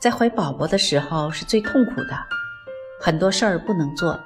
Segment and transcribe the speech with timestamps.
[0.00, 2.10] 在怀宝宝的时候是最痛苦的，
[3.00, 4.18] 很多事儿不能做，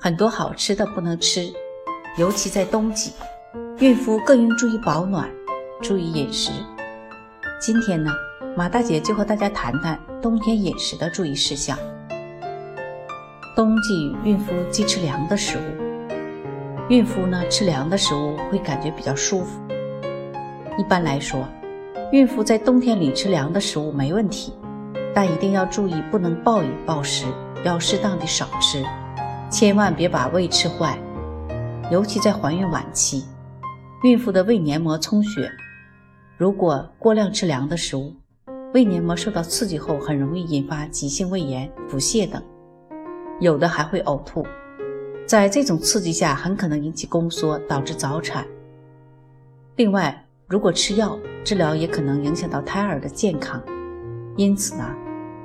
[0.00, 1.52] 很多好吃的不能吃，
[2.18, 3.12] 尤其在冬季，
[3.78, 5.30] 孕妇更应注意保暖，
[5.80, 6.50] 注意饮食。
[7.60, 8.12] 今天呢，
[8.56, 11.78] 马大姐就和大家谈谈冬天饮食的注意事项。
[13.54, 19.60] 冬季孕妇忌吃凉的食物，孕妇呢吃凉的食物会感觉比较舒服。
[20.76, 21.46] 一般来说。
[22.12, 24.52] 孕妇在冬天里吃凉的食物没问题，
[25.14, 27.24] 但一定要注意不能暴饮暴食，
[27.64, 28.84] 要适当的少吃，
[29.48, 30.98] 千万别把胃吃坏。
[31.90, 33.24] 尤其在怀孕晚期，
[34.02, 35.50] 孕妇的胃黏膜充血，
[36.36, 38.12] 如果过量吃凉的食物，
[38.72, 42.42] 胃黏膜受到刺激后，很容易引发急性胃炎、腹泻等，
[43.38, 44.44] 有的还会呕吐。
[45.26, 48.44] 在这种刺激下，很可能引起宫缩，导致早产。
[49.76, 53.62] 另外，如果吃药治疗，也可能影响到胎儿的健康。
[54.36, 54.84] 因此呢，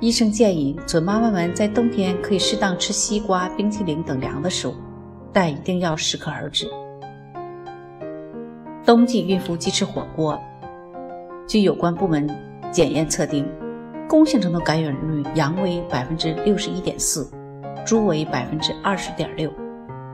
[0.00, 4.74] 医生建议准妈妈们在冬天可以适当吃西瓜、冰淇淋等凉的食物，
[5.32, 6.68] 但一定要适可而止。
[8.84, 10.36] 冬季孕妇忌吃火锅。
[11.46, 12.28] 据有关部门
[12.72, 13.46] 检验测定，
[14.08, 17.30] 弓形虫的感染率，羊为百分之六十一点四，
[17.86, 19.52] 猪为百分之二十点六，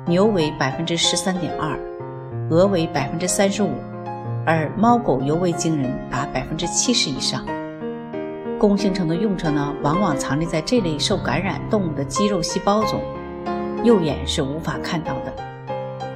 [0.06, 1.78] 牛为百分之十三点二，
[2.50, 3.70] 鹅为百分之三十五。
[4.44, 7.42] 而猫狗尤为惊人，达百分之七十以上。
[8.58, 13.02] 弓形虫的用处呢，往往藏匿在这类受感染动物的肌肉细胞中，
[13.84, 15.34] 肉眼是无法看到的。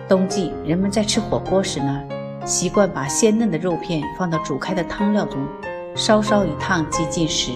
[0.09, 2.03] 冬季人们在吃火锅时呢，
[2.47, 5.39] 习惯把鲜嫩的肉片放到煮开的汤料中，
[5.95, 7.53] 稍稍一烫即进食。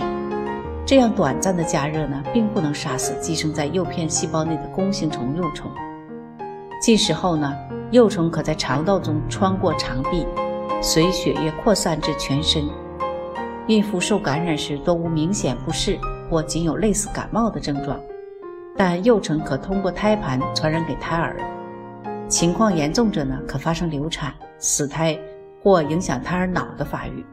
[0.84, 5.70] 这样短暂的加热呢，并不能杀死寄生在肉片细胞内的弓形虫幼虫。
[6.78, 7.50] 进食后呢，
[7.90, 10.26] 幼虫可在肠道中穿过肠壁。
[10.82, 12.68] 随血液扩散至全身，
[13.66, 15.98] 孕妇受感染时多无明显不适
[16.28, 17.98] 或仅有类似感冒的症状，
[18.76, 21.36] 但幼虫可通过胎盘传染给胎儿。
[22.28, 25.18] 情况严重者呢，可发生流产、死胎
[25.62, 27.24] 或影响胎儿脑的发育。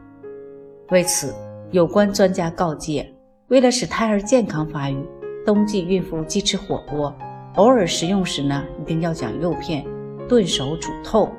[0.90, 1.34] 为此，
[1.70, 3.12] 有关专家告诫，
[3.48, 5.06] 为了使胎儿健康发育，
[5.44, 7.14] 冬季孕妇忌吃火锅，
[7.56, 9.84] 偶尔食用时呢，一定要将肉片
[10.26, 11.30] 炖熟煮透。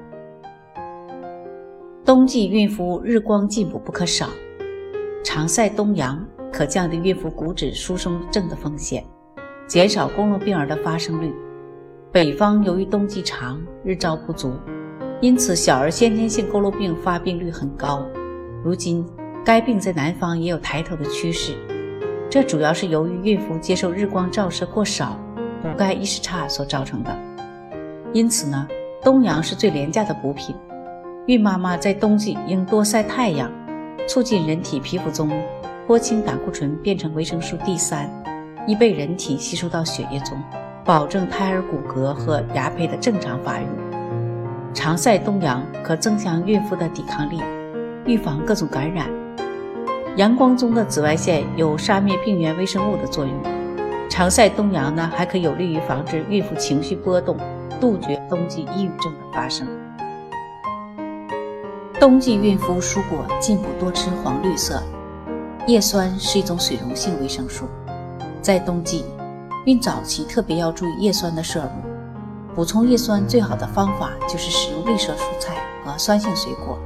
[2.06, 4.28] 冬季孕妇日光进补不可少，
[5.24, 9.04] 常晒冬阳可降低孕妇骨质疏松症的风险，
[9.68, 11.34] 减少宫络病儿的发生率。
[12.12, 14.54] 北方由于冬季长，日照不足，
[15.22, 18.06] 因此小儿先天性佝偻病发病率很高。
[18.64, 19.06] 如今
[19.46, 21.54] 该病在南方也有抬头的趋势，
[22.30, 25.18] 这主要是由于孕妇接受日光照射过少，
[25.62, 27.18] 补钙意识差所造成的。
[28.12, 28.68] 因此呢，
[29.02, 30.54] 冬阳是最廉价的补品。
[31.28, 33.50] 孕妈妈在冬季应多晒太阳，
[34.08, 35.30] 促进人体皮肤中
[35.88, 38.10] 脱氢胆固醇变成维生素 D 三，
[38.68, 40.38] 易被人体吸收到血液中，
[40.84, 43.66] 保证胎儿骨骼和牙胚的正常发育。
[44.74, 47.42] 常晒冬阳可增强孕妇的抵抗力，
[48.06, 49.08] 预防各种感染。
[50.18, 53.34] 阳光中的紫外线有杀灭病原微生物的作用。
[54.10, 57.38] 常晒冬阳呢，还可有利于防止孕妇情绪波动，
[57.80, 59.68] 杜绝冬季抑郁症的发生。
[62.04, 64.84] 冬季孕妇蔬果进补多吃黄绿色，
[65.68, 67.64] 叶酸是一种水溶性维生素，
[68.42, 69.06] 在冬季
[69.66, 72.54] 孕早期特别要注意叶酸的摄入。
[72.54, 75.56] 补充叶酸最好的方法就是使用绿色蔬菜
[75.86, 76.78] 和酸性水果。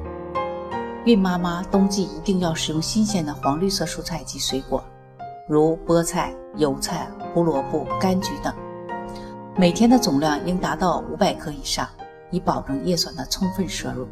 [1.06, 4.84] 孕妈妈冬季一定要食用新鲜的黄绿色蔬菜及水果，
[5.50, 8.54] 如菠菜、油菜、胡萝卜、柑橘等，
[9.56, 11.90] 每天的总量应达到五百克以上，
[12.30, 14.08] 以保证叶酸的充分摄入。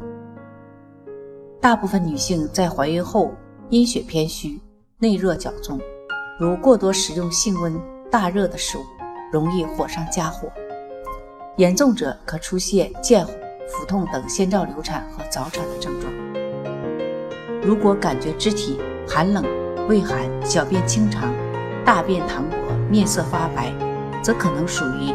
[1.66, 3.34] 大部分女性在怀孕后
[3.70, 4.62] 阴血偏虚、
[5.00, 5.80] 内热较重，
[6.38, 7.76] 如过多食用性温
[8.08, 8.82] 大热的食物，
[9.32, 10.48] 容易火上加火。
[11.56, 13.26] 严重者可出现见、
[13.66, 16.12] 腹痛等先兆流产和早产的症状。
[17.62, 19.44] 如果感觉肢体寒冷、
[19.88, 21.34] 畏寒、小便清长、
[21.84, 22.56] 大便溏薄、
[22.88, 23.74] 面色发白，
[24.22, 25.12] 则可能属于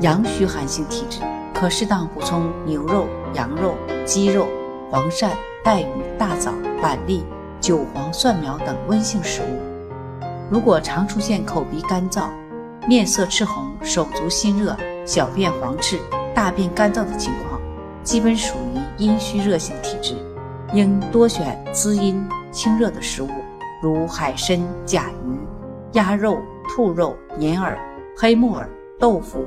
[0.00, 1.20] 阳虚寒性体质，
[1.54, 4.48] 可适当补充牛肉、羊肉、鸡肉、
[4.92, 5.30] 黄鳝。
[5.64, 5.86] 带鱼、
[6.18, 6.52] 大枣、
[6.82, 7.24] 板栗、
[7.60, 10.26] 韭黄、蒜苗等温性食物。
[10.50, 12.28] 如果常出现口鼻干燥、
[12.88, 16.00] 面色赤红、手足心热、小便黄赤、
[16.34, 17.60] 大便干燥的情况，
[18.02, 20.16] 基本属于阴虚热性体质，
[20.74, 23.28] 应多选滋阴清热的食物，
[23.80, 25.38] 如海参、甲鱼、
[25.92, 27.78] 鸭肉、兔肉、银耳、
[28.18, 28.68] 黑木耳、
[28.98, 29.46] 豆腐、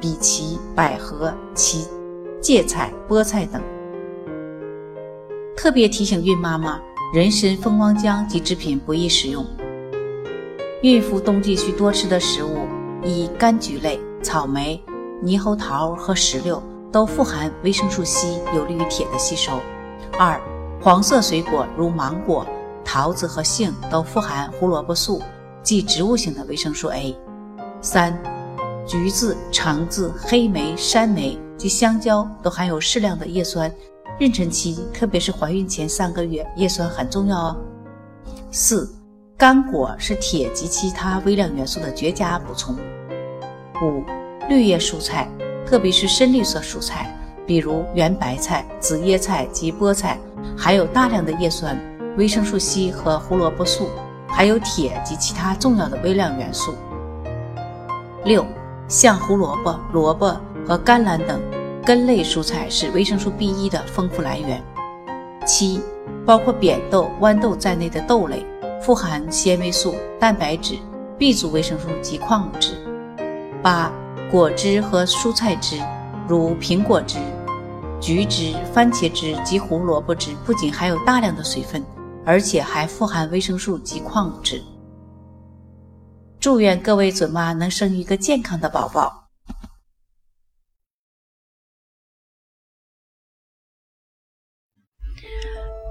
[0.00, 1.86] 荸荠、百合、荠、
[2.40, 3.62] 芥菜、菠菜等。
[5.56, 6.80] 特别提醒孕妈妈，
[7.14, 9.46] 人参、蜂王浆及制品不宜食用。
[10.82, 12.66] 孕妇冬季需多吃的食物，
[13.02, 14.82] 以柑橘类、草莓、
[15.22, 16.62] 猕猴桃和石榴
[16.92, 19.52] 都富含维生素 C，有利于铁的吸收。
[20.18, 20.38] 二、
[20.82, 22.46] 黄色水果如芒果、
[22.84, 25.22] 桃子和杏都富含胡萝卜素，
[25.62, 27.16] 即植物性的维生素 A。
[27.80, 28.18] 三、
[28.86, 33.72] 橘子、橙子、黑莓、山莓及香蕉都含有适量的叶酸。
[34.18, 37.56] 妊娠期，特别是怀孕前三个月，叶酸很重要哦。
[38.52, 38.88] 四、
[39.36, 42.76] 干果是铁及其他微量元素的绝佳补充。
[43.82, 44.04] 五、
[44.48, 45.28] 绿叶蔬菜，
[45.66, 47.12] 特别是深绿色蔬菜，
[47.44, 50.16] 比如圆白菜、紫叶菜及菠菜，
[50.56, 51.76] 含有大量的叶酸、
[52.16, 53.88] 维生素 C 和胡萝卜素，
[54.28, 56.72] 还有铁及其他重要的微量元素。
[58.24, 58.46] 六、
[58.86, 61.40] 像胡萝卜、萝卜和甘蓝等。
[61.84, 64.62] 根类蔬菜是维生素 B1 的丰富来源。
[65.46, 65.80] 七，
[66.24, 68.46] 包括扁豆、豌豆在内的豆类，
[68.80, 70.78] 富含纤维素、蛋白质、
[71.18, 72.72] B 族维生素及矿物质。
[73.62, 73.92] 八，
[74.30, 75.78] 果汁和蔬菜汁，
[76.26, 77.18] 如苹果汁、
[78.00, 81.84] 橘汁、番茄汁及胡萝卜汁，不仅含有大量的水分，
[82.24, 84.62] 而且还富含维生素及矿物质。
[86.40, 89.23] 祝愿各位准妈能生一个健康的宝宝。